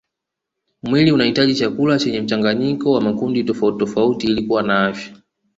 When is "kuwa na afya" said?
4.43-5.17